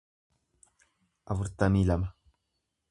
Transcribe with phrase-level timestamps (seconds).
[1.35, 2.13] afurtamii lama